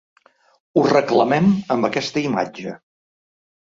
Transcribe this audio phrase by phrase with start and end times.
[0.81, 2.79] Ho reclamem amb aquesta imatge.